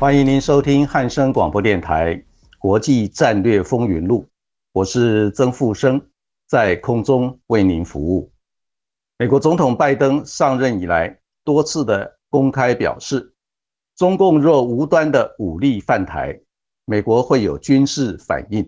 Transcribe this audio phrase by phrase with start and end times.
[0.00, 2.14] 欢迎您收听汉声广播电台
[2.58, 4.22] 《国际战略风云录》，
[4.72, 6.00] 我是曾富生，
[6.46, 8.32] 在空中为您服务。
[9.18, 13.34] 美国总统拜登上任以来，多次的公开表示，
[13.94, 16.34] 中共若无端的武力犯台，
[16.86, 18.66] 美国会有军事反应，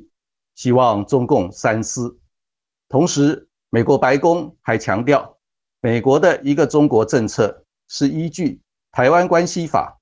[0.54, 2.14] 希望中共三思。
[2.90, 5.34] 同时，美国白宫还强调，
[5.80, 8.50] 美国的一个中国政策是依据
[8.92, 9.98] 《台湾关系法》。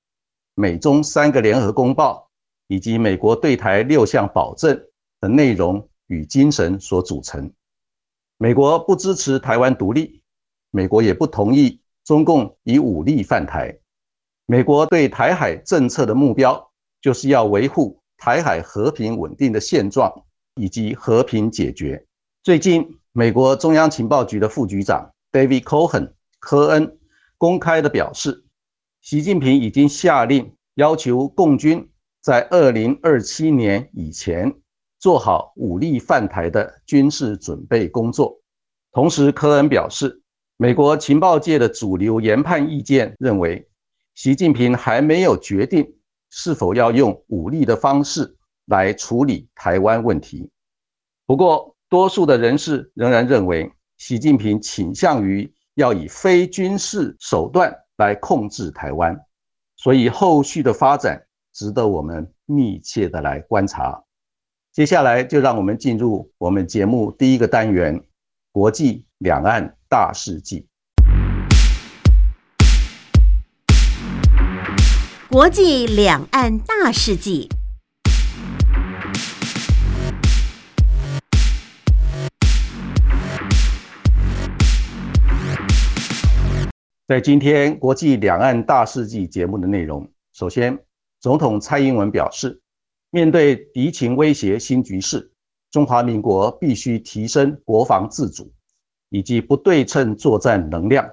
[0.55, 2.29] 美中三个联合公报
[2.67, 4.79] 以及美国对台六项保证
[5.19, 7.51] 的内容与精神所组成。
[8.37, 10.21] 美国不支持台湾独立，
[10.71, 13.77] 美国也不同意中共以武力犯台。
[14.45, 20.11] 美国对台海政策的目标就是要维护台海和平稳定的现状
[20.55, 22.05] 以及和平解决。
[22.43, 26.97] 最近，美国中央情报局的副局长 David Cohen 科恩
[27.37, 28.43] 公开的表示。
[29.01, 31.89] 习近平已经下令要求共军
[32.21, 34.53] 在二零二七年以前
[34.99, 38.39] 做好武力犯台的军事准备工作。
[38.91, 40.21] 同时，科恩表示，
[40.55, 43.67] 美国情报界的主流研判意见认为，
[44.13, 45.95] 习近平还没有决定
[46.29, 50.47] 是否要用武力的方式来处理台湾问题。
[51.25, 57.75] 不过，多数的人士仍然认为，习近平倾向于要以非军事手段。
[58.01, 59.15] 来控制台湾，
[59.75, 61.23] 所以后续的发展
[61.53, 64.03] 值得我们密切的来观察。
[64.73, 68.01] 接下来就让我们进入我们节目第一个单元——
[68.51, 70.67] 国际两岸大事记。
[75.29, 77.60] 国际两岸大事记。
[87.11, 90.81] 在今天国际两岸大事记节目的内容，首先，
[91.19, 92.61] 总统蔡英文表示，
[93.09, 95.29] 面对敌情威胁新局势，
[95.71, 98.49] 中华民国必须提升国防自主
[99.09, 101.05] 以及不对称作战能量。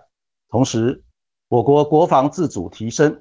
[0.49, 1.03] 同时，
[1.49, 3.21] 我国国防自主提升，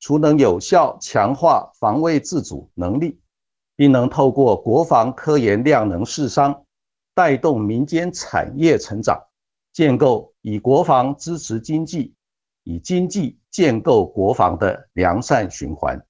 [0.00, 3.20] 除能有效强化防卫自主能力，
[3.76, 6.64] 并能透过国防科研量能试商，
[7.14, 9.16] 带动民间产业成长，
[9.72, 12.15] 建构以国防支持经济。
[12.66, 16.04] 以经济建构国防的良善循环，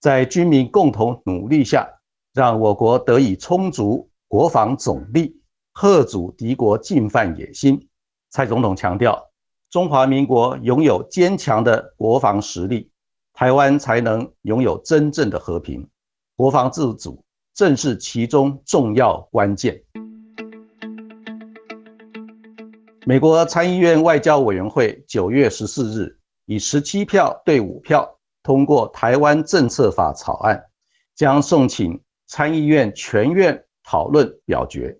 [0.00, 1.86] 在军民共同努力下，
[2.32, 5.38] 让我国得以充足国防总力，
[5.74, 7.86] 遏阻敌国进犯野心。
[8.30, 9.22] 蔡总统强调，
[9.68, 12.90] 中华民国拥有坚强的国防实力，
[13.34, 15.86] 台湾才能拥有真正的和平。
[16.36, 17.22] 国防自主
[17.52, 19.82] 正是其中重要关键。
[23.08, 30.60] 美国参议院外交委员会九月十四日以十七票对五票通过《台湾政策法》草案，
[31.14, 34.98] 将送请参议院全院讨论表决。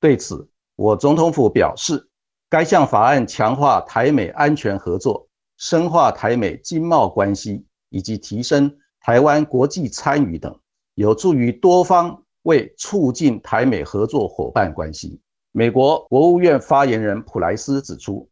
[0.00, 2.04] 对此，我总统府表示，
[2.50, 10.52] 该项法案强化台美安全合作，深化台美经贸关系，以及提升台湾国际参与等，
[10.94, 15.20] 有助于多方为促进台美合作伙伴关系。
[15.58, 18.28] 美国国务院发言人普莱斯指出，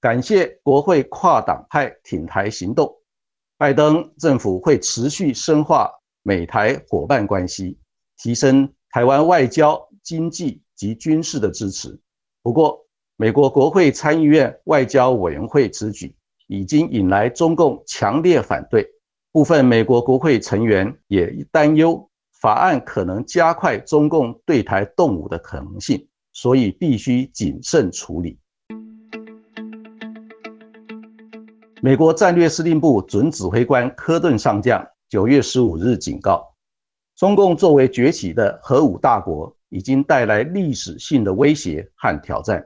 [0.00, 2.88] 感谢国会跨党派挺台行动，
[3.58, 5.90] 拜登政府会持续深化
[6.22, 7.76] 美台伙伴关系，
[8.18, 11.98] 提升台湾外交、经济及军事的支持。
[12.40, 12.78] 不过，
[13.16, 16.14] 美国国会参议院外交委员会此举
[16.46, 18.86] 已经引来中共强烈反对，
[19.32, 22.08] 部分美国国会成员也担忧
[22.40, 26.06] 法案可能加快中共对台动武的可能性。
[26.32, 28.38] 所以必须谨慎处理。
[31.82, 36.46] 美国战略司令部准指挥官科顿上将九月十五日警告，
[37.16, 42.62] 中共作为崛起的核武大国，已经带来历史性的威胁和挑战。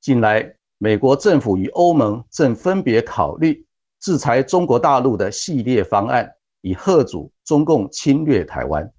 [0.00, 3.64] 近来，美国政府与欧盟正分别考虑
[4.00, 6.28] 制裁中国大陆的系列方案，
[6.60, 8.92] 以遏阻中共侵略台湾。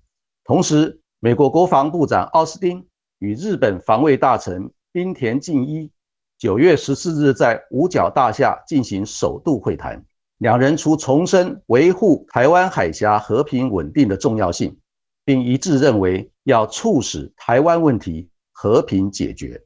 [0.45, 2.87] 同时，美国国防部长奥斯汀
[3.19, 5.91] 与日本防卫大臣滨田敬一
[6.37, 10.03] 九月十四日在五角大厦进行首度会谈。
[10.37, 14.77] 两人除重申维护台湾海峡和平稳定的重要性，
[15.25, 19.59] 并一致认为要促使台湾问题和平解决。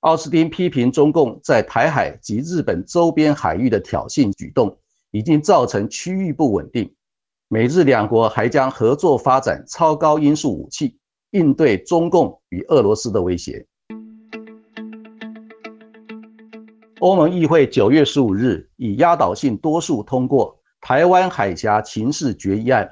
[0.00, 4.74] 奥斯汀批评中共在台海及日本周边海域的挑衅举动，
[5.10, 6.90] 已经造成区域不稳定。
[7.48, 10.96] 美日两国还将合作发展超高音速武器，
[11.32, 13.64] 应对中共与俄罗斯的威胁。
[17.00, 20.54] 欧盟议会九月十五日以压倒性多数通过
[20.86, 22.84] 《台湾海峡情势决议案》，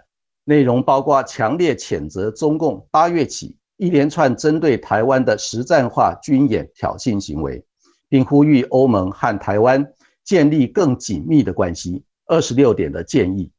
[0.44, 7.62] 内容包括强烈谴责中共八月起一连串针对台湾的实战化军演挑衅行为，
[8.08, 9.86] 并呼吁欧盟和台湾
[10.24, 12.02] 建立更紧密的关系。
[12.26, 13.50] 二十六点的建议，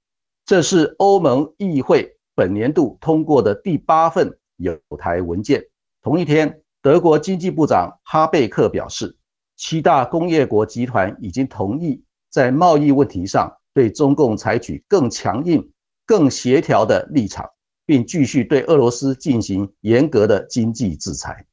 [0.45, 5.63] 这是欧盟议会本年度通过的第八份有台文件。
[6.03, 9.15] 同一天，德国经济部长哈贝克表示。
[9.61, 15.69] 七大工业国集团已经同意在贸易问题上对中共采取更强硬、
[16.05, 17.45] 更协调的立场，
[17.85, 21.45] 并继续对俄罗斯进行严格的经济制裁。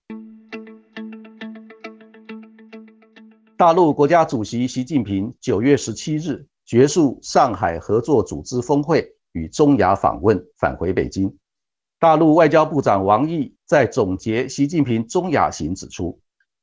[3.56, 11.36] 大陆国家主席习近平九月十七日结束上海合作组织峰会与中亚访问，返回北京。
[11.98, 16.18] 大陆外交部长王毅在总结习近平中亚行指出。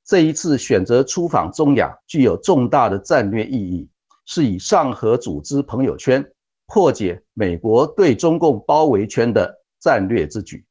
[0.06, 3.90] 这一次选择出访中亚具有重大的战略意义，
[4.26, 6.24] 是以上合组织朋友圈
[6.68, 10.64] 破解美国对中共包围圈的战略之举。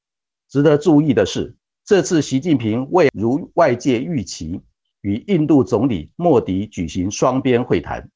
[0.48, 4.60] 值得注意的是，这次习近平未如外界预期
[5.00, 8.08] 与印度总理莫迪举行双边会谈。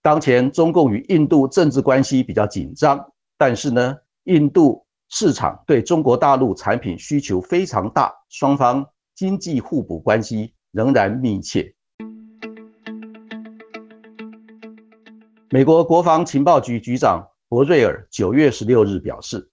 [0.00, 10.54] 当前中共与印度政治关系比较紧张，但是呢，印度市场对中国大陆产品需求非常大，双方经济互补关系。
[10.72, 11.74] 仍然密切。
[15.50, 19.50] 美国国防情报局局长博瑞尔九月十六日表示，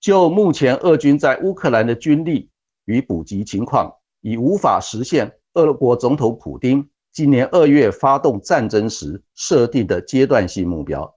[0.00, 2.50] 就目前俄军在乌克兰的军力
[2.86, 3.88] 与补给情况，
[4.20, 11.14] 已无法实现俄国总统普京今年二月发动战争时设定的阶段性目标。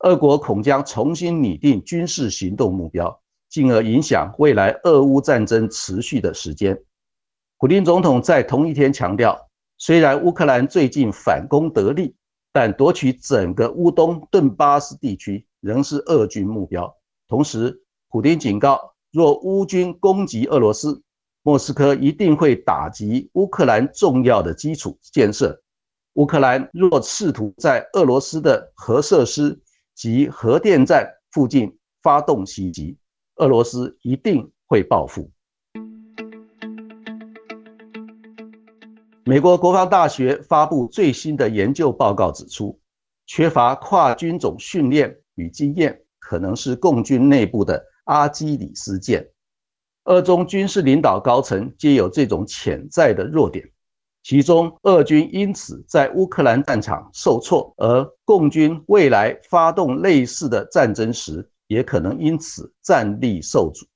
[0.00, 6.80] 俄国恐将重新拟定军事行动目标，进而影响未来俄乌战争持续的时间。
[7.58, 9.36] 普京总统在同一天强调，
[9.76, 12.14] 虽然乌克兰最近反攻得利，
[12.52, 16.94] 但夺取整个乌东顿巴斯地区仍是俄军目标。
[17.26, 18.80] 同时，普京警告，
[19.10, 21.02] 若乌军攻击俄罗斯，
[21.42, 25.60] 莫斯科一定会打击乌克兰重要的基础建设。
[26.14, 29.58] 乌克兰若试图在俄罗斯的核设施
[29.98, 32.96] 及核电站附近发动袭击，
[33.38, 35.28] 俄罗斯一定会报复。
[39.24, 42.78] 美国国防大学发布最新的研究报告指出，
[43.26, 49.28] 缺乏跨军种训练与经验，可能是共军内部的阿基里斯腱。
[50.04, 53.68] 俄中军事领导高层皆有这种潜在的弱点，
[54.28, 63.86] 其中俄军因此在乌克兰战场受挫，而共军未来发动类似的战争时，也可能因此战力受阻。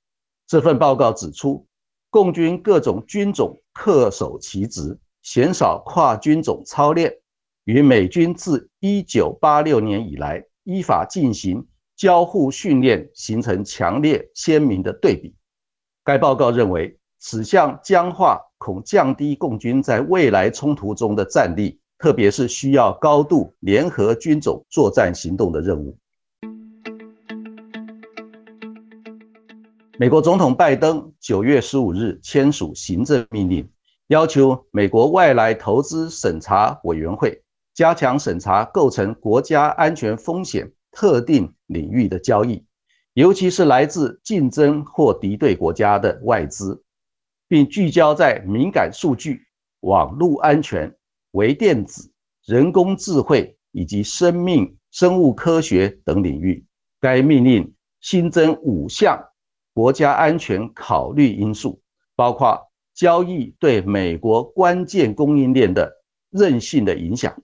[0.47, 1.67] 这份报告指出，
[2.09, 4.99] 共军各种军种恪守其职。
[5.21, 7.15] 鲜少跨军种操练，
[7.65, 11.62] 与美军自一九八六年以来依法进行
[11.95, 15.35] 交互训练形成强烈鲜明的对比。
[16.03, 25.99] 该报告认为，此项僵化恐降低共军在未来冲突中的战力，特别是需要高度联合军种作战行动的任务。
[29.99, 33.69] 美国总统拜登九月十五日签署行政命令。
[34.07, 37.42] 要求美国外来投资审查委员会
[37.75, 42.62] 加强审查构成国家安全风险特定领域的交易，
[43.14, 46.81] 尤其是来自竞争或敌对国家的外资，
[47.52, 49.42] 并聚焦在敏感数据、
[49.80, 50.90] 网络安全、
[51.32, 52.11] 微电子、
[52.47, 56.64] 人工智慧以及生命生物科学等领域。
[56.99, 59.23] 该命令新增五项
[59.75, 61.78] 国家安全考虑因素，
[62.16, 62.59] 包括。
[62.94, 65.90] 交易对美国关键供应链的
[66.30, 67.35] 韧性的影响，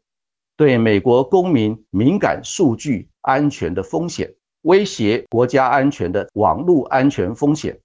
[0.56, 4.30] 对美国公民敏感数据安全的风险，
[4.62, 7.78] 威胁国家安全的网络安全风险，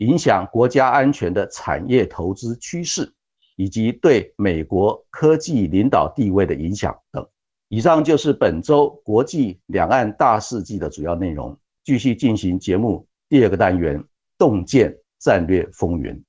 [0.00, 3.12] 影响国家安全的产业投资趋势，
[3.56, 7.26] 以及对美国科技领导地位的影响等。
[7.68, 11.54] 以上就是本周国际两岸大事记的主要内容。
[11.84, 14.02] 继续进行节目第二个单元
[14.38, 16.24] “洞见战略风云”。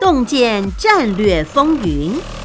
[0.00, 2.37] 洞见战略风云。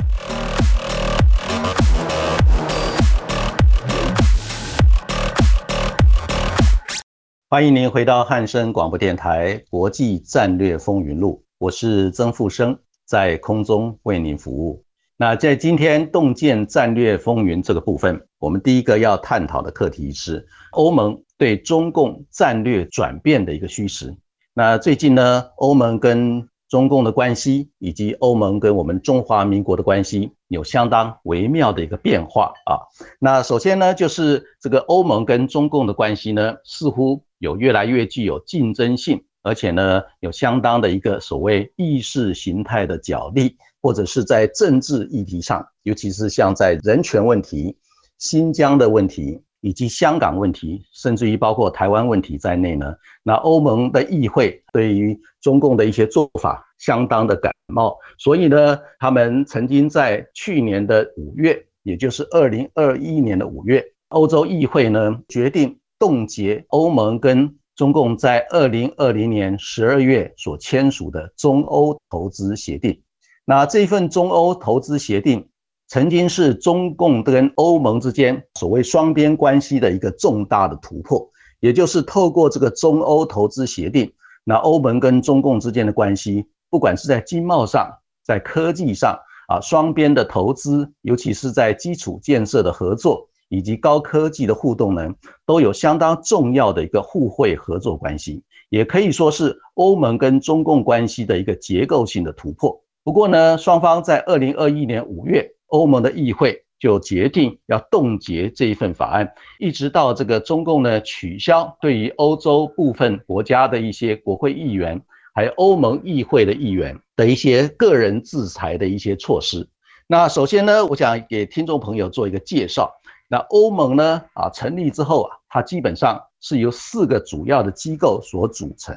[7.53, 14.83] 欢迎您回到汉声广播电台《国际战略风云录》，我是曾富生，在空中为您服务。
[15.17, 24.11] 那在今天洞见战略风云这个部分，我们第一个要探讨的课题是欧盟对中共战略转变的一个虚实。
[24.55, 32.81] 那最近呢，欧盟跟中共的关系，以及欧盟跟我们中华民国的关系，有相当微妙的一个变化啊。
[33.19, 47.77] 那首先呢，就是这个欧盟跟中共的关系呢，似乎有越来越具有竞争性，而且呢，有相当的一个所谓意识形态的角力，或者是在政治议题上，尤其是像在人权问题、
[48.17, 49.43] 新疆的问题。
[49.65, 73.01] 以及香港问题，甚至于包括台湾问题在内呢，那欧盟的议会对于中共的一些做法相当的感冒，所以呢，他们曾经在去年的五月，也就是二零二一年的五月，欧洲议会呢决定冻结欧盟跟中共在二零二零年十二月所签署的中欧投资协定。
[73.45, 75.47] 那这份中欧投资协定。
[75.87, 81.29] 曾经是中共跟欧盟之间所谓双边关系的一个重大的突破，
[81.61, 84.11] 也就是透过这个中欧投资协定，
[84.43, 87.87] 那欧盟跟中共之间的关系，不管是在经贸上，
[88.25, 89.15] 在科技上
[89.47, 95.07] 啊，双边的投资，尤其是在基础建设的合作以及高科技的互动呢，
[95.45, 102.81] 都有相当重要的一个互惠合作关系，也可以说是欧盟跟中共关系的一个结构性的突破。
[103.03, 105.49] 不过呢，双方在二零二一年五月。
[105.73, 115.01] 欧盟的议会就决定要冻结这一份法案，一直到这个中共呢取消对于欧洲部分国家的一些国会议员，
[115.33, 119.67] 还有欧盟议会的议员的一些个人制裁的一些措施。
[120.05, 122.93] 那首先呢，我想给听众朋友做一个介绍。
[123.33, 128.95] 那欧盟呢啊成立之后啊，它基本上是由四个主要的机构所组成。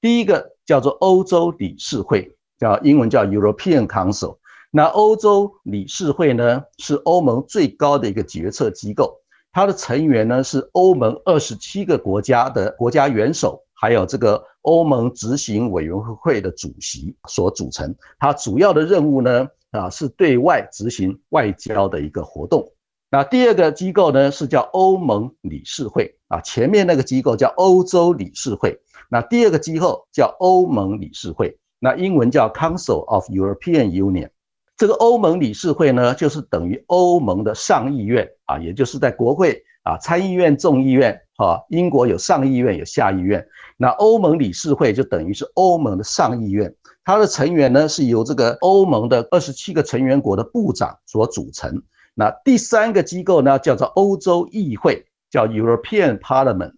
[0.00, 4.38] 第一个叫做欧洲理事会，叫英文叫 European Council。
[4.70, 9.14] 那欧洲理事会呢，是欧盟最高的一个决策机构，
[9.52, 17.94] 它的成员呢是欧盟二十七个国家的国家元首，还有这个欧盟执行委员会的主席所组成。
[18.18, 22.66] 它主要的任务呢，啊，是对外执行外交的一个活动。
[23.10, 26.12] 那第二个机构呢，是叫欧盟理事会。
[26.28, 28.76] 啊，前面那个机构叫欧洲理事会，
[29.08, 34.28] 那第二个机构叫欧盟理事会，那英文叫 Council of European Union。
[34.76, 38.28] 这个欧盟理事会呢，就是等于欧盟的上议院。
[38.46, 43.46] 啊，也就是在国会啊，参议院、众议院啊，英国有上议院有下议院，
[43.76, 51.80] 那欧盟理事会就等于是欧盟的上议院，它的成员呢是由这个欧盟的二十七个成员国的部长所组成。
[52.18, 56.72] 那第三个机构呢叫做欧洲议会，叫 European Parliament。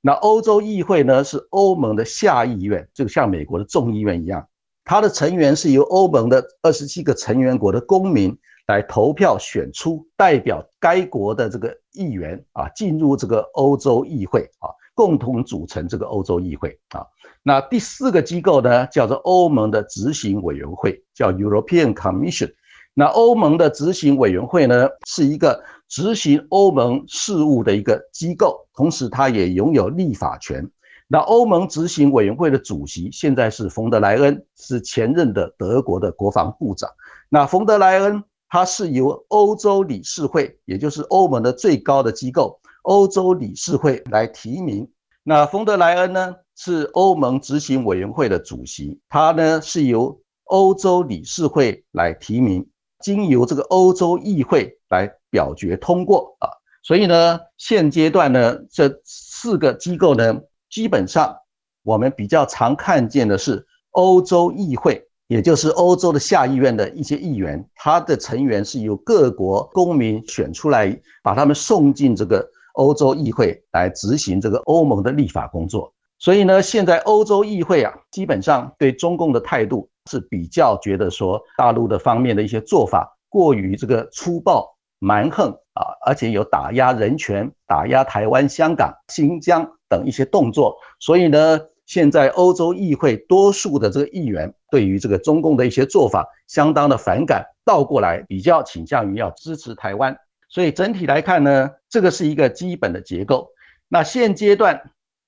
[0.00, 4.44] 那欧洲议会呢是欧盟的下议院，就像美国的众议院一样。
[4.84, 8.36] 它的成员是由欧盟的二十七个成员国的公民
[8.66, 17.06] 来投票选出代表该国的这个议员啊，进入这个欧洲议会啊，共同组成这个欧洲议会啊。
[17.44, 22.52] 那第四个机构呢，叫做欧盟的执行委员会，叫 European Commission。
[22.94, 30.68] 那欧盟的执行委员会呢，是一个执行欧盟事务的一个机构，同时它也拥有立法权。
[31.08, 36.88] 那欧盟执行委员会的主席现在是冯德莱恩，是前任的德国的国防部长。
[37.28, 44.86] 那冯德莱恩他是由欧洲理事会，也就是欧盟的最高的机构——欧洲理事会来提名。
[45.22, 52.66] 那冯德莱恩呢是欧盟执行委员会的主席，他呢是由欧洲理事会来提名，
[53.02, 56.48] 经由这个欧洲议会来表决通过啊。
[56.82, 60.40] 所以呢，现阶段呢，这四个机构呢。
[60.70, 61.36] 基本上，
[61.82, 72.42] 我们比较常看见的是欧洲议会，也就是欧洲的下议院的一些议员，他的成员是由各国公民选出来，把他们送进这个
[72.76, 75.92] 欧洲议会来执行这个欧盟的立法工作。
[76.18, 84.66] 所以呢，现在欧洲议会啊，基本上对中共的态度是比较觉得说，大陆的方面的一些做法过于这个粗暴
[84.98, 85.56] 蛮横。
[85.74, 100.14] 啊，而且有打压人权、打压台湾、香港、新疆等一些动作，所以呢，现在欧洲议会多数的这个议员对于这个中共的一些做法相当的反感，倒过来比较倾向于要支持台湾。
[100.50, 103.48] 所以整体来看呢，这个是一个基本的结构。
[103.88, 104.78] 那现阶段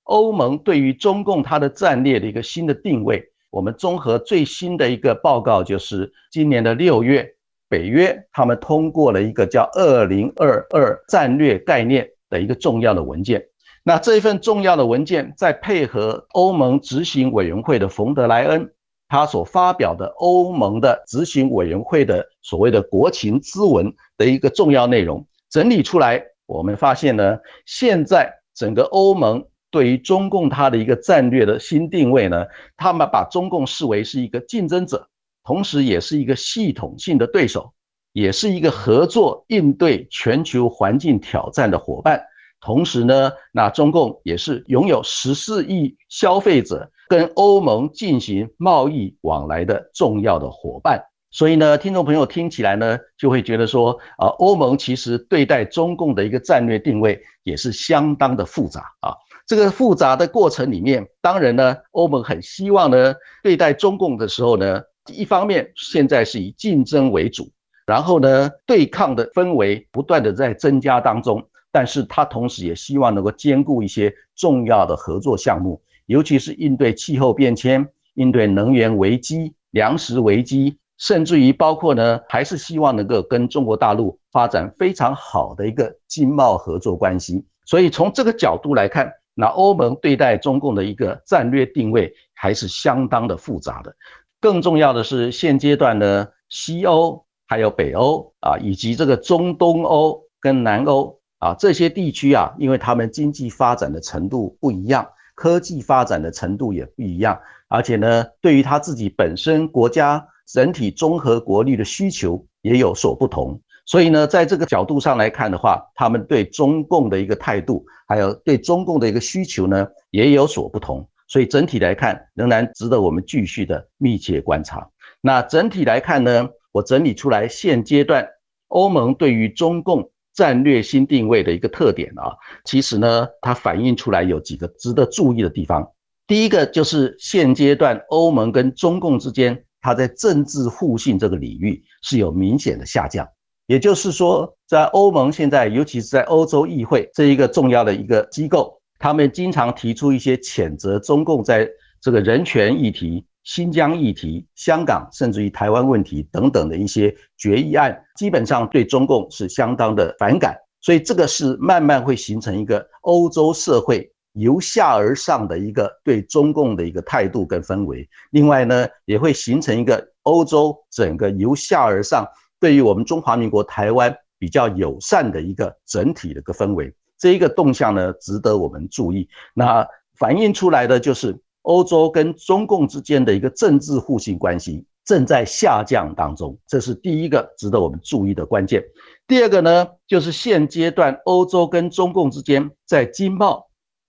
[0.02, 7.24] 欧盟对于中共它的战略的一个新的定位，我们综合最新的一个报告，就是今年的六月，
[7.68, 13.40] 北约他们通过了一个叫“二零二二战略概念”的一个重要的文件。
[13.84, 18.68] 那这一份重要的文件，再配合欧盟执行委员会的冯德莱恩
[19.08, 23.94] 他所发表的欧盟的执行委员会的所谓的国情咨文。
[24.16, 35.08] 的一个重要内容整理出来，我们发现呢，现在整个欧盟对于中共它的一个战略的新定位呢，他们把中共视为是一个竞争者，
[35.42, 37.72] 同时也是一个系统性的对手，
[38.12, 42.22] 也是一个合作应对全球环境挑战的伙伴。
[42.60, 51.02] 同时呢，那中共也是拥有十四亿消费者跟欧盟进行贸易往来的重要的伙伴。
[51.32, 59.12] 所以呢，听众朋友听起来呢，就会觉得说，啊，欧盟其实对待中共的一个战略定位也是相当的复杂啊。
[59.46, 67.50] 这个复杂的过程里面，当然呢，欧盟很希望呢，对待中共的时候呢，一方面现在是以竞争为主，
[67.86, 80.78] 然后呢，对抗的氛围不断的在增加当中，但是它同时也希望能够兼顾一些重要的合作项目，尤其是应对气候变迁、应对能源危机、粮食危机。
[80.96, 87.44] 甚至于包括呢，还是希望能够跟中国大陆发展非常好的一个经贸合作关系。
[87.66, 93.94] 所以从这个角度来看，那欧盟对待中共的一个战略定位还是相当的复杂的。
[94.40, 110.26] 更重要的是，现阶段呢，西欧还有北欧啊，以及这个中东欧跟南欧啊这些地区啊，因为他们经济发展的程度不一样，科技发展的程度也不一样，而且呢，对于他自己本身国家。
[110.46, 121.06] 整体综合国力的需求也有所不同，所以呢，在这个角度上来看的话，他们对中共的一个态度，还有对中共的一个需求呢，也有所不同。
[121.26, 124.88] 所以整体来看，仍然值得我们继续的密切观察。
[125.20, 128.26] 那整体来看呢，我整理出来现阶段
[128.68, 132.32] 欧盟对于中共战略新定位的一个特点啊，
[132.64, 135.86] 其实呢，它反映出来有几个值得注意的地方。
[136.26, 139.64] 第一个就是现阶段欧盟跟中共之间。
[139.86, 143.28] 它在政治互信这个领域是有明显的下降，
[143.66, 151.68] 也就是说，在欧盟现在，尤其是在欧洲议会这一个重要的一个机构，他们经常提出一些谴责中共在
[152.00, 164.10] 这个人权议题、新疆议题、香港甚至于台湾问题等等的一些决议案，基本上对中共是相当的反感，所以这个是慢慢会形成一个欧洲社会。
[164.36, 172.26] 由下而上的一个对中共的一个态度跟氛围，另外呢，也会形成一个欧洲整个由下而上
[172.64, 176.90] 对于我们中华民国台湾比较友善的一个整体的一个氛围。
[177.18, 179.28] 这一个动向呢，值得我们注意。
[179.52, 179.86] 那
[180.18, 188.82] 反映出来的就是欧洲跟中共之间的一个政治互信关系正在下降当中，这是第一个值得我们注意的关键。
[189.26, 193.62] 第二个呢，就是现阶段欧洲跟中共之间在经贸。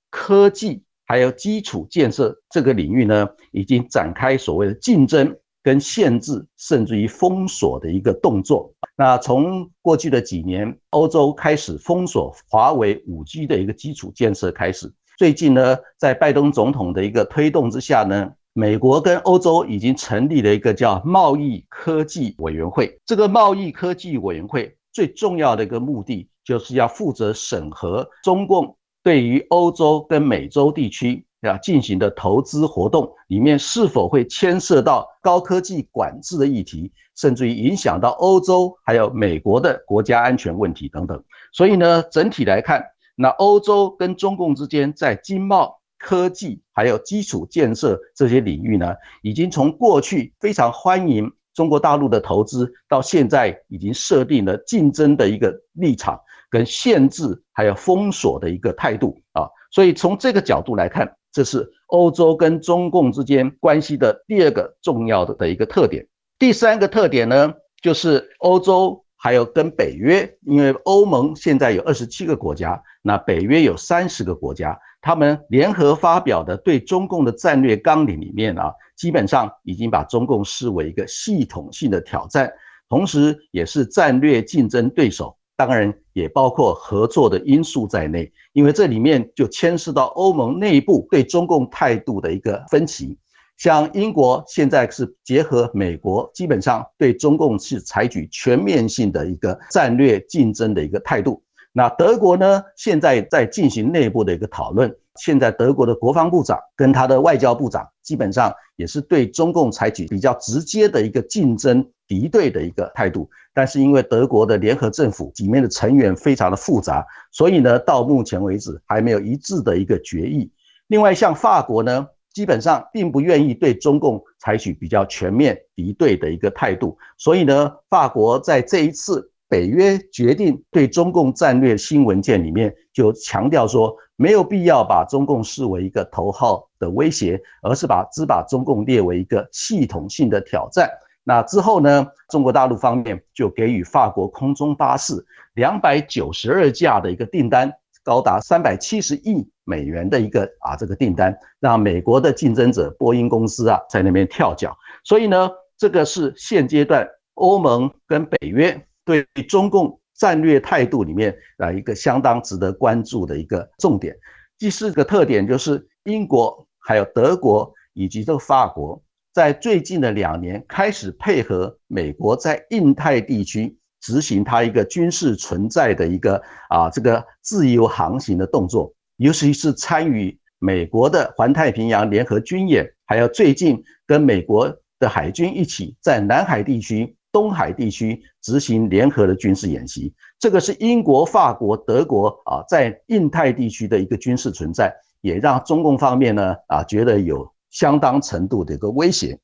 [0.10, 8.71] 科技还有基础建设这个领域呢，已经展开所谓的竞争跟限制，甚至于封锁的一个动作。
[8.95, 22.95] 那从过去的几年，欧洲开始封锁华为五 G 的一个基础建设开始，最近呢，在拜登总统的一个推动之下呢，美国跟欧洲已经成立了一个叫贸易科技委员会。
[23.04, 28.78] 这个贸易科技委员会最重要的一个目的，就是要负责审核中共。
[29.04, 41.23] 对于欧洲跟美洲地区啊进行的投资活动里面，是否会牵涉到高科技管制的议题，甚至于影响到欧洲还有美国的国家安全问题等等。
[41.53, 42.84] 所以呢，整体来看，
[43.15, 56.19] 那欧洲跟中共之间在经贸、科技还有基础建设这些领域呢，已经从过去非常欢迎中国大陆的投资，到现在已经设定了竞争的一个立场。
[56.47, 66.08] 跟限制还有封锁的一个态度啊，所以从这个角度来看，这是欧洲跟中共之间关系的第二个重要的的一个特点。
[66.39, 82.50] 第三个特点呢，就是欧洲还有跟北约，因为欧盟现在有二十七个国家，那北约有三十个国家，他们联合发表的对中共的战略纲领里面啊，基本上已经把中共视为一个系统性的挑战，
[82.88, 85.36] 同时也是战略竞争对手。
[85.58, 93.18] 当然也包括合作的因素在内，因为这里面就牵涉到欧盟内部对中共态度的一个分歧，
[93.58, 101.41] 像英国现在是结合美国，基本上对中共是采取全面性的一个战略竞争的一个态度。
[101.72, 104.94] 那德国呢，现在在进行内部的一个讨论。
[105.22, 113.30] 现在德国的国防部长跟他的外交部长，基本上也是对中共采取比较直接的一个竞争敌对的一个态度。
[113.56, 120.52] 但是因为德国的联合政府里面的成员非常的复杂，所以呢，到目前为止还没有一致的一个决议。
[120.88, 140.89] 另外，像法国呢，基本上并不愿意对中共采取比较全面敌对的一个态度，所以呢，法国在这一次北约决定对中共战略新文件里面就强调说，没有必要把中共视为一个头号的威胁，而是把只把中共列为一个系统性的挑战。
[141.26, 145.14] 那之后呢，中国大陆方面就给予法国空中巴士
[145.56, 147.70] 两百九十二架的一个订单。
[148.04, 154.78] 高达三百七十亿美元的一个啊这个订单，让美国的竞争者波音公司啊在那边跳脚。
[155.04, 164.16] 所以呢，这个是现阶段欧盟跟北约对中共战略态度里面啊一个相当值得关注的一个重点。
[164.60, 169.02] 第四个特点就是英国、还有德国以及这个法国，
[169.36, 173.78] 在最近的两年开始配合美国在印太地区。
[174.02, 190.13] 执行它一个军事存在的一个啊这个自由航行的动作，尤其是参与美国的环太平洋联合军演，还有最近跟美国的海军一起在南海地区、东海地区执行联合的军事演习。
[190.38, 199.38] 这个是英国、法国、德国啊在印太地区的一个军事存在，也让中共方面呢啊觉得有相当程度的一个威胁。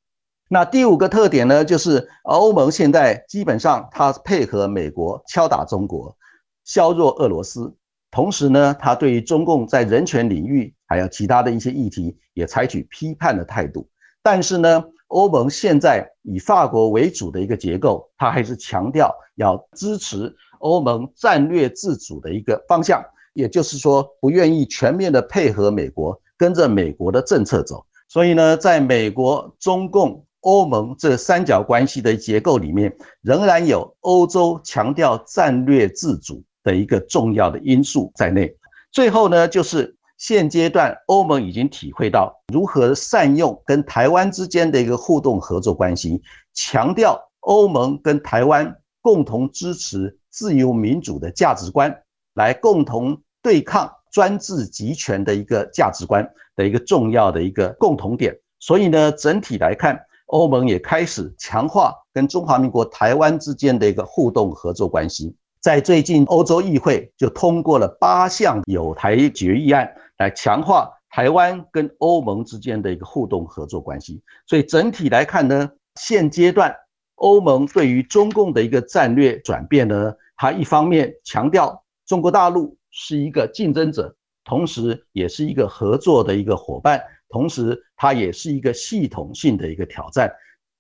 [0.48, 6.16] 那第五个特点呢，就是欧盟现在基本上它配合美国敲打中国，
[6.64, 7.74] 削弱俄罗斯，
[8.10, 13.86] 同时呢，它对于中共在人权领域还有其他的一些议题也采取批判的态度。
[14.24, 27.86] 但是呢，欧盟现在以法国为主的一个结构，它还是强调要支持欧盟战略自主的一个方向，也就是说，不愿意全面的配合美国，跟着美国的政策走。
[28.12, 30.26] 所以呢，在美国、中共。
[30.44, 38.52] 欧盟这三角关系的结构里面，仍然有欧洲强调战略自主的一个重要的因素在内。
[38.92, 46.20] 最后呢，就是现阶段欧盟已经体会到如何善用跟台湾之间的一个互动合作关系，
[46.56, 51.96] 强调欧盟跟台湾共同支持自由民主的价值观，
[52.34, 58.38] 来共同对抗专制集权的一个价值观的一个重要的一个共同点。
[58.60, 60.00] 所以呢，整体来看。
[60.32, 74.22] 欧盟也开始强化跟中华民国台湾之间的一个互动合作关系，在最近欧洲议会就通过了八项有台决议案，来强化台湾跟欧盟之间的一个互动合作关系。
[74.48, 76.74] 所以整体来看呢，现阶段
[77.16, 87.02] 欧盟对于中共的一个战略转变呢，它一方面强调中国大陆是一个竞争者，同时也是一个合作的一个伙伴。
[87.30, 90.30] 同时，它也是一个系统性的一个挑战。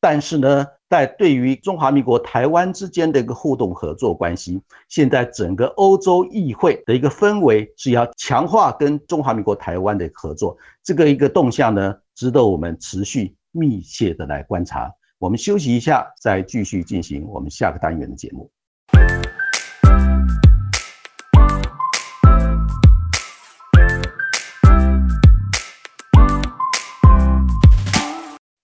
[0.02, 14.91] 但是呢，在对于中华民国台湾之间的一个互动合作关系，现在整个欧洲议会的一个氛围是要强化跟中华民国台湾的合作，这个一个动向呢，值得我们持续密切的来观察。
[15.19, 18.52] 我们休息一下，再继续进行我们下个单元的节目。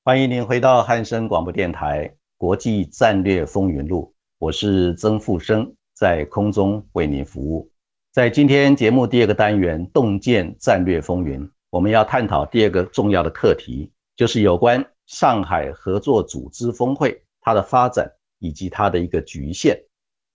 [0.07, 4.03] 欢迎您回到汉声广播电台《国际战略风云录》，
[4.39, 7.69] 我是曾富生，在空中为您服务。
[8.13, 19.77] 在今天节目第二个单元“洞见战略风云”，我们要探讨第二个重要的课题，就是有关上海合作组织峰会它的发展以及它的一个局限。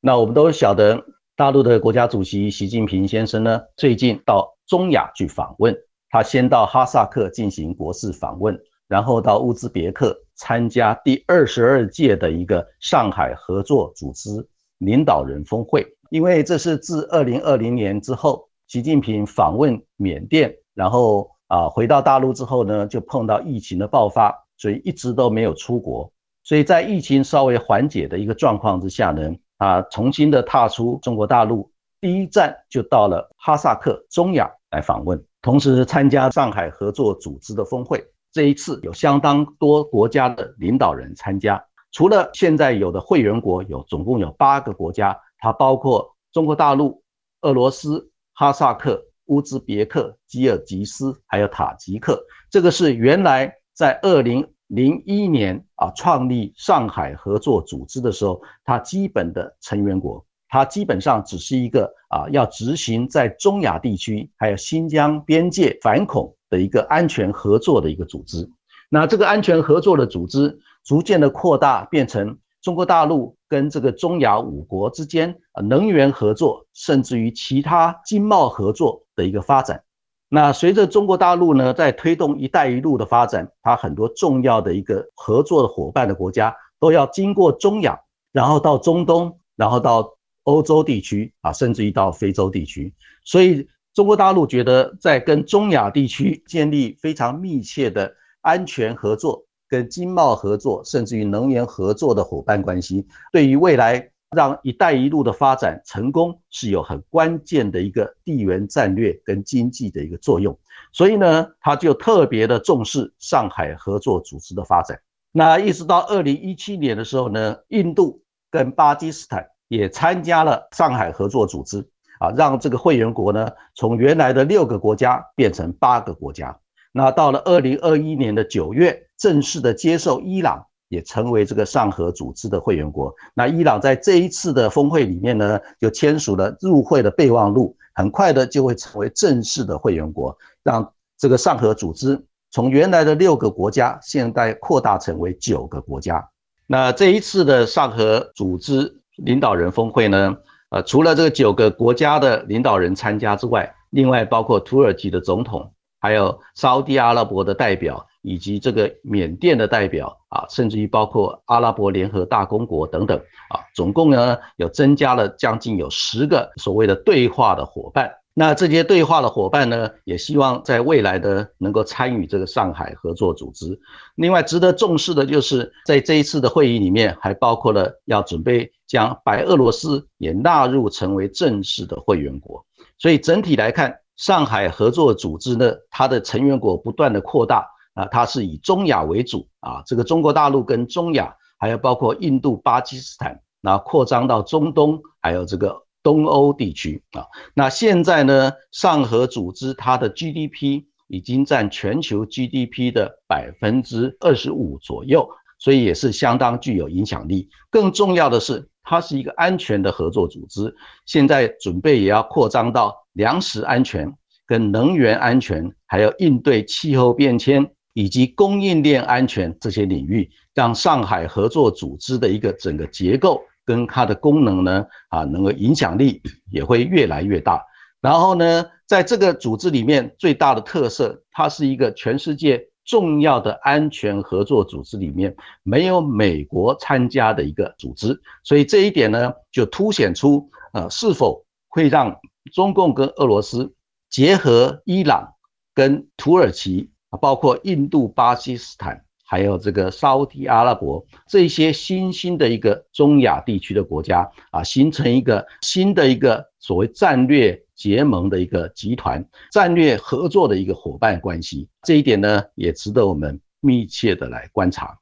[0.02, 1.02] 那我们都晓得，
[1.34, 5.74] 大陆的国家主席习近平先生呢，最近到中亚去访问，
[6.10, 8.54] 他先到哈萨克进行国事访问。
[8.92, 26.12] 然后到乌兹别克参加第二十二届的一个上海合作组织领导人峰会，因为这是自二零二零年之后，习近平访问缅甸，然后啊回到大陆之后呢，就碰到疫情的爆发，所以一直都没有出国。
[26.42, 38.04] 所以在疫情稍微缓解的一个状况之下呢，啊重新的踏出中国大陆，第一站就到了哈萨克中亚来访问，同时参加上海合作组织的峰会。
[38.32, 47.02] 这一次有相当多国家的领导人参加，除了现在有的会员国有总共有八个国家，它包括中国大陆、
[47.42, 52.24] 俄罗斯、哈萨克、乌兹别克、吉尔吉斯，还有塔吉克。
[52.50, 68.46] 这个是原来在二零零一年啊创立上海合作组织的时候，它基本的成员国，它基本上只是一个啊要执行在中亚地区还有新疆边界反恐的一个安全合作的一个组织。
[68.90, 79.82] 那这个安全合作的组织逐渐的扩大，变成中国大陆跟这个中亚五国之间啊能源合作，甚至于其他经贸合作的一个发展。
[80.28, 87.98] 那随着中国大陆呢，在推动“一带一路”的发展，它很多重要的一个合作的伙伴的国家都要经过中亚，
[88.32, 92.92] 然后到中东，然后到欧洲地区啊，甚至于到非洲地区。
[93.24, 104.08] 所以中国大陆觉得，在跟中亚地区建立非常密切的安全合作、跟经贸合作，甚至于能源合作的伙伴关系，对于未来。
[104.34, 110.58] 让“一带一路”的发展成功是有很关键的一个地缘战略跟经济的一个作用，
[110.90, 114.98] 所以呢，他就特别的重视上海合作组织的发展。
[115.32, 121.78] 那一直到二零一七年的时候呢，印度跟巴基斯坦也参加了上海合作组织
[122.18, 126.54] 啊，让这个会员国呢从原来的六个国家变成八个国家。
[126.92, 130.66] 那到了二零二一年的九月，正式的接受伊朗。
[130.92, 133.10] 也成为这个上合组织的会员国。
[133.32, 146.22] 那伊朗在这一次的峰会里面呢，就签署了入会的备忘录，很快的就会成为正式的会员国，让这个上合组织从原来的六个国家，现在扩大成为九个国家。
[146.66, 150.36] 那这一次的上合组织领导人峰会呢，
[150.70, 158.06] 呃，除了这个九个国家的领导人参加之外，另外包括土耳其的总统，还有沙地阿拉伯的代表。
[158.24, 168.08] 以及这个缅甸的代表啊，甚至于包括阿拉伯联合大公国等等啊，总共呢有增加了将近有十个所谓的对话的伙伴。
[168.34, 173.78] 那这些对话的伙伴呢，也希望在未来的能够参与这个上海合作组织。
[174.14, 182.64] 另外值得重视的就是在这一次的会议里面，还包括了要准备将白俄罗斯也纳入成为正式的会员国。
[182.98, 187.66] 所以整体来看，上海合作组织呢，它的成员国不断的扩大。
[187.94, 197.26] 啊，它是以中亚为主啊，这个中国大陆跟中亚，还有包括印度、巴基斯坦，那扩张到中东，还有这个东欧地区啊。
[197.54, 207.48] 那现在呢，上合组织它的 GDP 已经占全球 GDP 的百分之二十五左右，所以也是相当具有影响力。
[207.70, 210.74] 更重要的是，它是一个安全的合作组织，
[211.06, 214.12] 现在准备也要扩张到粮食安全、
[214.46, 217.70] 跟能源安全，还有应对气候变迁。
[217.94, 227.64] 以及供应链安全这些领域，让上海合作组织的一个整个结构跟它的功能呢，啊，能够影响力也会越来越大。
[228.00, 242.18] 然后呢，在这个组织里面最大的特色，它是一个全世界重要的安全合作组织里面没有美国参加的一个组织，所以这一点呢，就凸显出呃，是否会让
[242.52, 243.72] 中共跟俄罗斯
[244.10, 245.34] 结合伊朗
[245.74, 246.88] 跟土耳其。
[247.20, 261.66] 包括印度、巴基斯坦，还有这个沙特阿拉伯这些新兴的一个中亚地区的国家啊，形成一个新的一个所谓战略结盟的一个集团、战略合作的一个伙伴关系。
[261.82, 264.98] 这一点呢，也值得我们密切的来观察。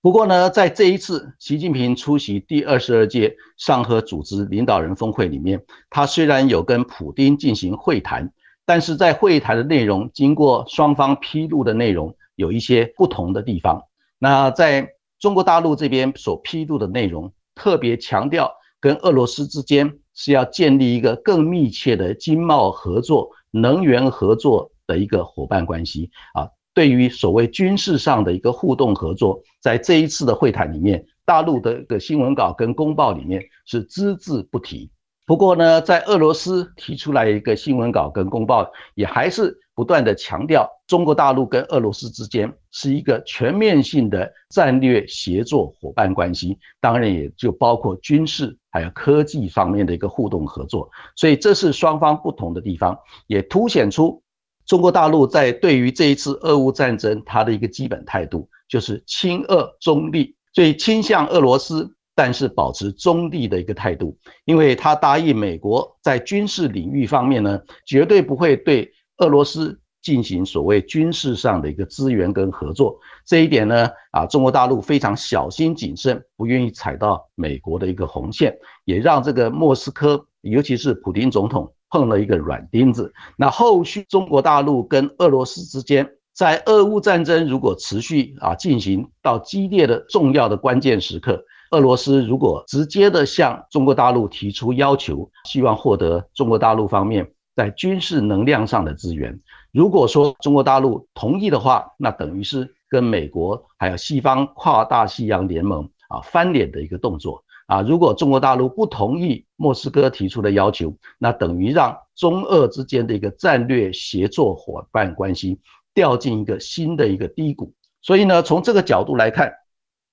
[0.00, 5.60] 不过呢，在这一次习近平出席第二十二届上合组织领导人峰会里面，
[5.90, 8.30] 他虽然有跟普京进行会谈。
[8.66, 13.82] 但是在会谈的内容，经过双方披露的内容有一些不同的地方。
[14.18, 26.48] 那在中国大陆这边所披露的内容，特别强调跟俄罗斯之间是要建立一个更密切的经贸合作、能源合作的一个伙伴关系啊。
[26.74, 34.90] 对于所谓军事上的一个互动合作，在这一次的会谈里面，大陆的一个新闻稿跟公报里面是只字不提。
[35.24, 50.88] 不过呢，在俄罗斯提出来一个新闻稿跟公报，也还是不断的强调，中国大陆跟俄罗斯之间是一个全面性的战略协作伙伴关系，当然也就包括军事还有科技方面的一个互动合作。
[51.16, 54.22] 所以这是双方不同的地方，也凸显出
[54.66, 61.90] 中国大陆在对于这一次俄乌战争它的一个基本态度，就是亲俄中立，所以倾向俄罗斯。
[62.16, 72.98] 但是保持中立的一个态度，因为他答应美国在军事领域方面呢，绝对不会对俄罗斯进行所谓军事上的一个资源跟合作。
[73.24, 83.12] 这一点呢，啊，中国大陆非常小心谨慎，不愿意踩到美国的一个红线，也让这个莫斯科，尤其是普京总统碰了一个软钉子。
[83.36, 99.38] 那后续中国大陆跟俄罗斯之间在俄乌战争如果持续啊进行到激烈的重要的关键时刻，俄罗斯如果直接的向中国大陆提出要求，希望获得中国大陆方面在军事能量上的资源，
[99.72, 107.42] 如果说中国大陆同意的话，那等于是跟美国还有西方跨大西洋联盟啊翻脸的一个动作。
[107.66, 115.58] 啊，如果中国大陆不同意莫斯科提出的要求，那等于让中俄之间的一个战略协作伙伴关系
[115.94, 117.72] 掉进一个新的一个低谷。
[118.02, 119.50] 所以呢，从这个角度来看，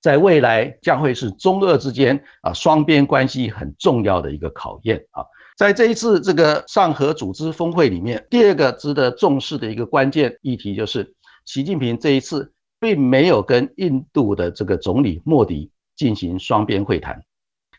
[0.02, 5.26] 在未来将会是中俄之间啊双边关系很重要的一个考验啊。
[5.62, 11.14] 在这一次这个上合组织峰会里面，第二个值得重视的一个关键议题就是，
[11.46, 17.22] 习近平这一次并没有跟印度的这个总理莫迪进行双边会谈。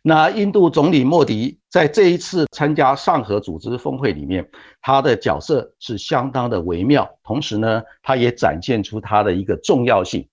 [0.01, 4.49] 那印度总理莫迪在这一次参加上合组织峰会里面，
[4.81, 10.25] 他的角色是相当的微妙，同时呢，他也展现出他的一个重要性。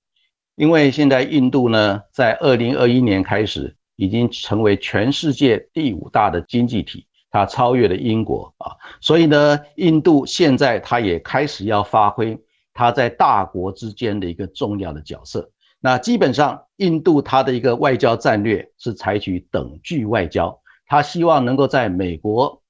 [0.56, 12.38] 因为现在印度呢，在二零二一年开始已经成为全世界第五大的经济体，它超越了英国啊，所以呢，印度现在它也开始要发挥
[12.74, 15.50] 它在大国之间的一个重要的角色。
[15.80, 22.62] 那基本上，印度它的一个外交战略是采取等距外交，它希望能够在美国、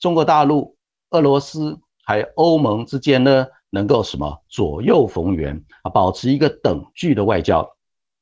[0.00, 0.74] 中国大陆、
[1.10, 7.68] 俄罗斯还有欧盟之间呢，能够什么左右逢源啊，保持一个等距的外交。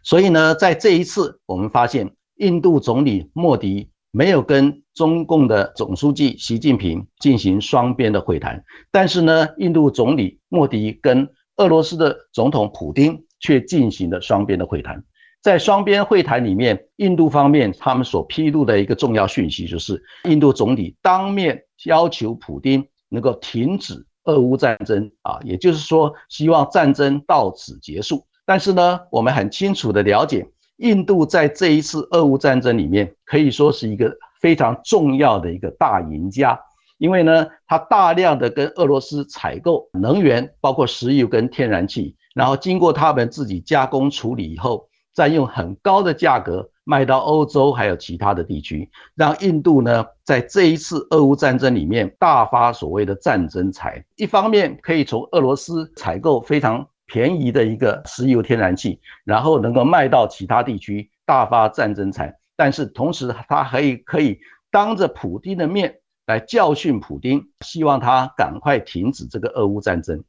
[0.03, 13.21] 所以呢，在这一次，我们发现印度总理莫迪没有跟中共的总书记习近平进行双边的会谈，但是呢，印度总理莫迪跟俄罗斯的总统普京。
[13.45, 15.03] 却进行了双边的会谈，
[15.43, 28.25] 在双边会谈里面，印度方面他们所披露的一个重要讯息就是，印度总理当面要求普京能够停止俄乌战争啊，也就是说，希望战争到此结束。
[28.47, 30.47] 但是呢，我们很清楚的了解，
[30.83, 36.59] 印度在这一次俄乌战争里面可以说是一个非常重要的一个大赢家，
[36.99, 42.17] 因为呢，它大量的跟俄罗斯采购能源，包括石油跟天然气。
[42.35, 54.05] 然后经过他们自己加工处理以后，再用很高的价格卖到欧洲还有其他的地区，让印度呢在这一次俄乌战争里面大发所谓的战争财。
[54.17, 62.35] 一方面可以从俄罗斯采购非常便宜的一个石油天然气，然后能够卖到其他地区大发战争财。
[62.57, 65.95] 但是同时他还可以当着普京的面
[66.25, 70.25] 来教训普京，希望他赶快停止这个俄乌战争。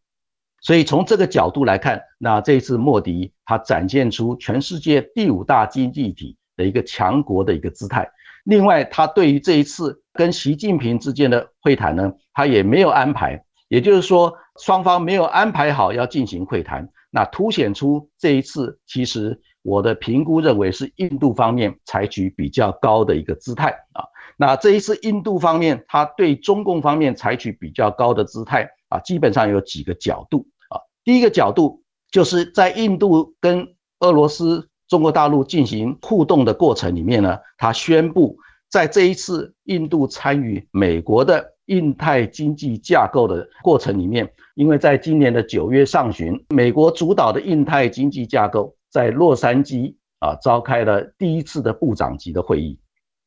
[0.60, 8.06] 所以从这个角度来看，那这一次莫迪他展现出全世界第五大经济体的一个强国的一个姿态。
[8.44, 16.88] 另外，他对于这一次跟习近平之间的会谈呢，他也没有安排，也就是说双方没有安排好要进行会谈。
[17.10, 24.04] 那凸显出这一次，其实我的评估认为是印度方面采取比较高的一个姿态啊。
[24.36, 30.82] 那这一次印度方面，他对中共方面采取比较高的姿态啊，基本上有几个角度啊。
[31.04, 38.36] 第一个角度就是在印度跟俄罗斯、中国大陆进行互动的过程里面呢，他宣布
[38.72, 52.80] 在这一次印度参与美国的印太经济架构的过程里面，因为在今年的九月上旬，美国主导的印太经济架构在洛杉矶啊召开了第一次的部长级的会议，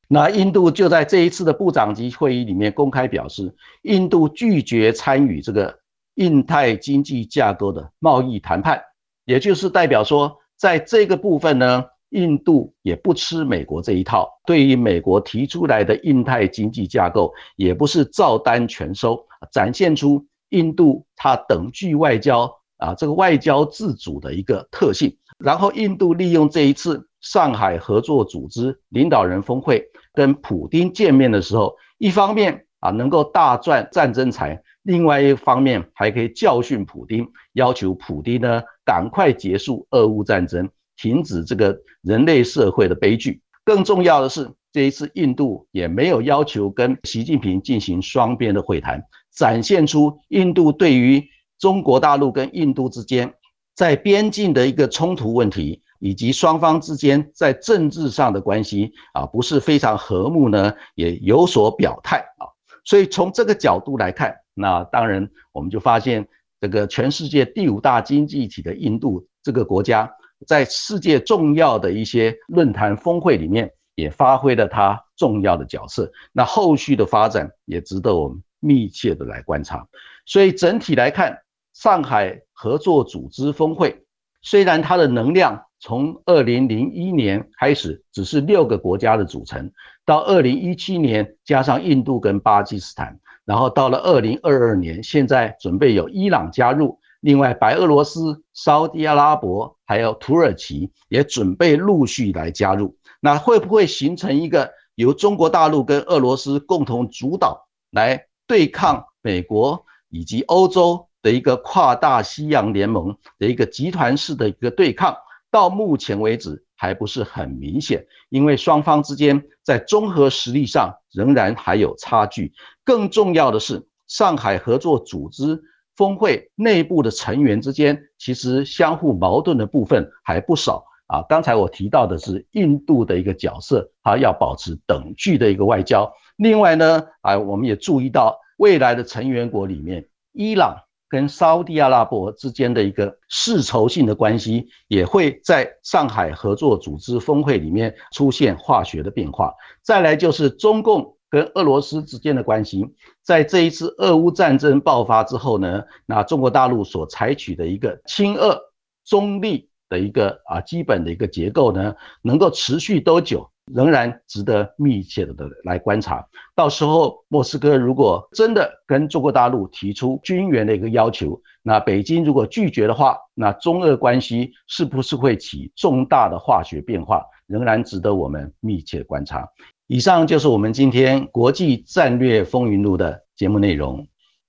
[0.08, 5.78] 那印度就在这一次的部长级会议里面公开表示，印度拒绝参与这个。
[6.18, 8.80] 印太经济架构的贸易谈判，
[9.26, 14.28] 也就是代表说，在这个部分呢，印度也不吃美国这一套。
[14.46, 25.16] 对于美国提出来的印太经济架构，也不是照单全收，展现出印度它等距外交啊，这个外交自主的一个特性。
[25.38, 34.62] 然后，印度利用这一次上海合作组织领导人峰会跟普京见面的时候，一方面啊，能够大赚战争财。
[34.82, 43.40] 另外一方面，还可以教训普京，要求普京呢赶快结束俄乌战争，停止这个人类社会的悲剧。
[43.64, 49.02] 更重要的是，这一次印度也没有要求跟习近平进行双边的会谈，
[49.34, 51.24] 展现出印度对于
[51.58, 53.32] 中国大陆跟印度之间
[53.74, 62.46] 在边境的一个冲突问题，以及双方之间在政治上的关系啊不是非常和睦呢，也有所表态啊。
[62.84, 64.34] 所以从这个角度来看。
[64.58, 66.26] 那当然，我们就发现
[66.62, 70.10] 这个全世界第五大经济体的印度这个国家，
[70.46, 76.10] 在世界重要的一些论坛峰会里面，也发挥了它重要的角色。
[76.32, 79.86] 那后续的发展也值得我们密切的来观察。
[80.26, 81.38] 所以整体来看，
[81.72, 84.04] 上海合作组织峰会，
[84.42, 89.70] 虽然它的能量从二零零一年开始只是六个国家的组成，
[90.04, 102.96] 到二零一七年加上印度跟巴基斯坦，然后到了二零二二年，现在准备有伊朗加入，另外白俄罗斯、沙特阿拉伯还有土耳其也准备陆续来加入。
[103.20, 115.16] 那会不会形成一个由中国大陆跟俄罗斯共同主导来对抗美国以及欧洲的一个跨大西洋联盟的一个集团式的一个对抗？
[115.50, 122.52] 到目前为止还不是很明显，因为双方之间在综合实力上仍然还有差距。
[122.84, 125.60] 更重要的是，上海合作组织
[125.96, 130.84] 峰会内部的成员之间其实相互矛盾的部分还不少。
[131.08, 136.12] 啊，刚才我提到的是印度的一个角色，它要保持等距的一个外交。
[136.36, 140.76] 另外呢，啊，我们也注意到未来的成员国里面，伊朗
[141.08, 149.54] 跟沙地阿拉伯之间的一个世仇性的关系，也会在上海合作组织峰会里面出现化学的变化。
[149.82, 152.86] 再来就是中共跟俄罗斯之间的关系，
[153.22, 158.58] 在这一次俄乌战争爆发之后呢，那中国大陆所采取的一个亲俄
[159.04, 159.68] 中立。
[159.88, 166.26] 的一个啊基本的一个结构呢，能够持续多久，仍然值得密切的来观察。
[166.56, 179.48] 到时候莫斯科如果真的跟中国大陆提出军援的一个要求，那北京如果拒绝的话，那中俄关系是不是会起重大的化学变化，仍然值得我们密切观察。
[179.88, 184.04] 以上就是我们今天国际战略风云录的节目内容，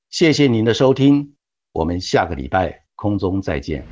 [0.10, 1.36] 谢谢您的收听，
[1.74, 3.86] 我们下个礼拜空中再见。